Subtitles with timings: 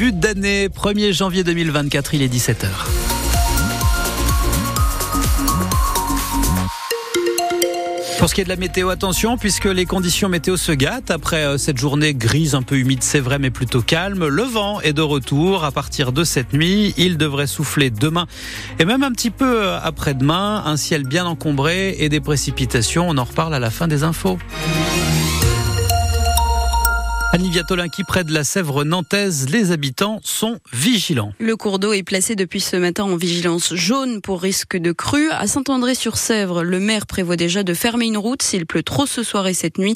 [0.00, 2.68] début d'année, 1er janvier 2024, il est 17h.
[8.18, 11.10] Pour ce qui est de la météo, attention, puisque les conditions météo se gâtent.
[11.10, 14.26] Après euh, cette journée grise, un peu humide, c'est vrai, mais plutôt calme.
[14.26, 16.94] Le vent est de retour à partir de cette nuit.
[16.96, 18.26] Il devrait souffler demain
[18.78, 20.62] et même un petit peu euh, après-demain.
[20.64, 23.06] Un ciel bien encombré et des précipitations.
[23.06, 24.38] On en reparle à la fin des infos.
[27.32, 31.32] Annie Viatolin qui près de la Sèvre nantaise, les habitants sont vigilants.
[31.38, 35.30] Le cours d'eau est placé depuis ce matin en vigilance jaune pour risque de crue.
[35.30, 39.46] À Saint-André-sur-Sèvre, le maire prévoit déjà de fermer une route s'il pleut trop ce soir
[39.46, 39.94] et cette nuit.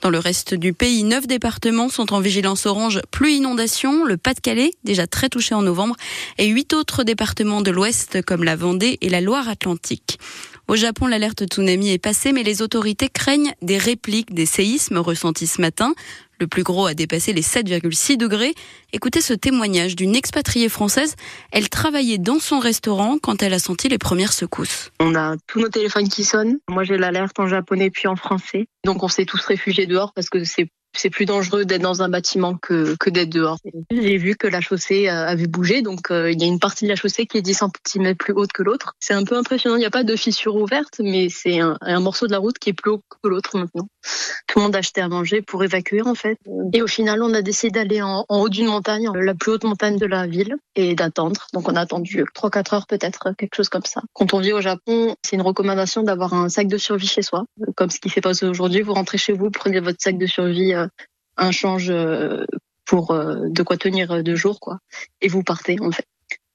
[0.00, 4.04] Dans le reste du pays, neuf départements sont en vigilance orange pluie inondation.
[4.04, 5.96] Le Pas-de-Calais, déjà très touché en novembre,
[6.38, 10.20] et huit autres départements de l'Ouest comme la Vendée et la Loire-Atlantique.
[10.68, 15.46] Au Japon, l'alerte tsunami est passée, mais les autorités craignent des répliques des séismes ressentis
[15.46, 15.94] ce matin.
[16.38, 18.54] Le plus gros a dépassé les 7,6 degrés.
[18.92, 21.16] Écoutez ce témoignage d'une expatriée française.
[21.50, 24.90] Elle travaillait dans son restaurant quand elle a senti les premières secousses.
[25.00, 26.58] On a tous nos téléphones qui sonnent.
[26.68, 28.66] Moi, j'ai l'alerte en japonais puis en français.
[28.84, 32.08] Donc, on s'est tous réfugiés dehors parce que c'est c'est plus dangereux d'être dans un
[32.08, 33.58] bâtiment que, que d'être dehors.
[33.90, 36.84] J'ai vu que la chaussée euh, avait bougé, donc euh, il y a une partie
[36.84, 38.94] de la chaussée qui est 10 cm plus haute que l'autre.
[39.00, 42.26] C'est un peu impressionnant, il n'y a pas de fissure ouverte, mais c'est un, morceau
[42.26, 43.88] de la route qui est plus haut que l'autre maintenant.
[44.46, 46.38] Tout le monde a acheté à manger pour évacuer en fait.
[46.72, 49.98] Et au final, on a décidé d'aller en, haut d'une montagne, la plus haute montagne
[49.98, 51.46] de la ville, et d'attendre.
[51.52, 54.02] Donc on a attendu 3-4 heures peut-être, quelque chose comme ça.
[54.12, 57.44] Quand on vit au Japon, c'est une recommandation d'avoir un sac de survie chez soi,
[57.76, 58.82] comme ce qui s'est passé aujourd'hui.
[58.82, 60.74] Vous rentrez chez vous, prenez votre sac de survie
[61.36, 61.92] un change
[62.84, 64.78] pour de quoi tenir deux jours, quoi.
[65.20, 66.06] Et vous partez, en fait.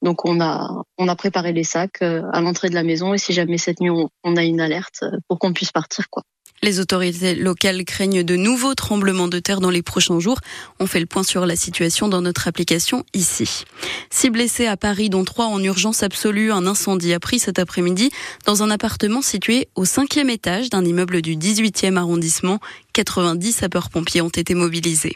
[0.02, 3.34] Donc on a on a préparé les sacs à l'entrée de la maison et si
[3.34, 6.24] jamais cette nuit on, on a une alerte pour qu'on puisse partir, quoi.
[6.64, 10.38] Les autorités locales craignent de nouveaux tremblements de terre dans les prochains jours.
[10.80, 13.64] On fait le point sur la situation dans notre application ici.
[14.12, 16.52] Six blessés à Paris, dont trois en urgence absolue.
[16.52, 18.12] Un incendie a pris cet après-midi
[18.46, 22.59] dans un appartement situé au cinquième étage d'un immeuble du 18e arrondissement.
[22.94, 25.16] 90 sapeurs-pompiers ont été mobilisés.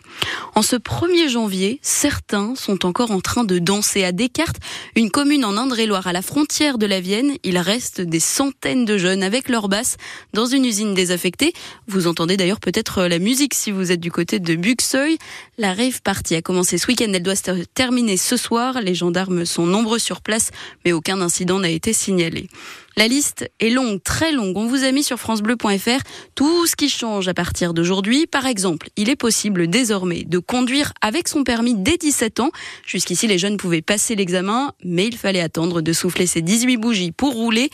[0.55, 4.57] En ce 1er janvier, certains sont encore en train de danser à Descartes,
[4.95, 7.35] une commune en Indre-et-Loire à la frontière de la Vienne.
[7.43, 9.97] Il reste des centaines de jeunes avec leur basse
[10.33, 11.53] dans une usine désaffectée.
[11.87, 15.17] Vous entendez d'ailleurs peut-être la musique si vous êtes du côté de Buxeuil.
[15.57, 17.11] La rave party a commencé ce week-end.
[17.13, 18.81] Elle doit se terminer ce soir.
[18.81, 20.51] Les gendarmes sont nombreux sur place,
[20.83, 22.47] mais aucun incident n'a été signalé.
[22.97, 24.55] La liste est longue, très longue.
[24.55, 26.01] On vous a mis sur francebleu.fr
[26.33, 28.25] tout ce qui change à partir d'aujourd'hui.
[28.25, 32.51] Par exemple, il est possible désormais de conduire avec son permis dès 17 ans.
[32.85, 37.11] Jusqu'ici, les jeunes pouvaient passer l'examen, mais il fallait attendre de souffler ses 18 bougies
[37.11, 37.69] pour rouler.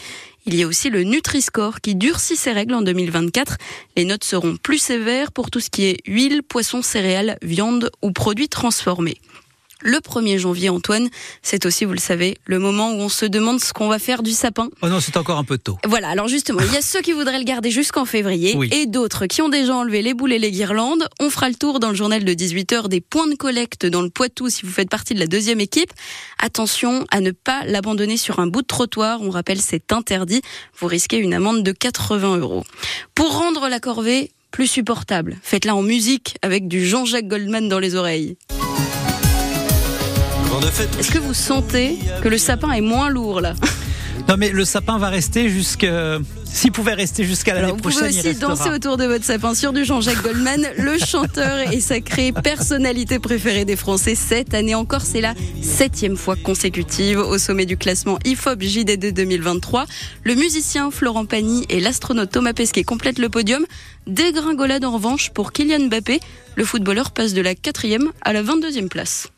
[0.47, 3.57] Il y a aussi le Nutri-Score qui durcit ses règles en 2024.
[3.97, 8.11] Les notes seront plus sévères pour tout ce qui est huile, poisson, céréales, viande ou
[8.11, 9.19] produits transformés.
[9.84, 11.09] Le 1er janvier, Antoine,
[11.42, 14.22] c'est aussi, vous le savez, le moment où on se demande ce qu'on va faire
[14.24, 14.69] du sapin.
[14.81, 15.78] Oh non, c'est encore un peu tôt.
[15.88, 18.69] Voilà, alors justement, il y a ceux qui voudraient le garder jusqu'en février oui.
[18.72, 21.08] et d'autres qui ont déjà enlevé les boules et les guirlandes.
[21.19, 24.09] On fera le tour dans le journal de 18h des points de collecte dans le
[24.09, 25.92] Poitou si vous faites partie de la deuxième équipe.
[26.40, 29.22] Attention à ne pas l'abandonner sur un bout de trottoir.
[29.22, 30.42] On rappelle, c'est interdit.
[30.78, 32.63] Vous risquez une amende de 80 euros.
[33.16, 37.96] Pour rendre la corvée plus supportable, faites-la en musique avec du Jean-Jacques Goldman dans les
[37.96, 38.38] oreilles.
[41.00, 43.53] Est-ce que vous sentez que le sapin est moins lourd là?
[44.28, 46.19] Non mais le sapin va rester jusqu'à...
[46.44, 49.72] S'il pouvait rester jusqu'à l'année prochaine, Vous pouvez aussi danser autour de votre sapin sur
[49.72, 55.01] du Jean-Jacques Goldman, le chanteur et sacré personnalité préférée des Français cette année encore.
[55.01, 59.85] C'est la septième fois consécutive au sommet du classement IFOP JD2 2023.
[60.25, 63.66] Le musicien Florent Pagny et l'astronaute Thomas Pesquet complètent le podium.
[64.06, 66.19] Dégringolade en revanche pour Kylian Mbappé.
[66.57, 69.29] Le footballeur passe de la quatrième à la 22e place.